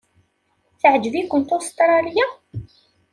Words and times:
Teɛjeb-ikent 0.81 1.55
Ustṛalya? 1.57 2.25